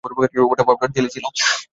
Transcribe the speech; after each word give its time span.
ওটা 0.45 0.63
powder 0.67 0.89
jelly 0.95 1.09
ছিল। 1.15 1.25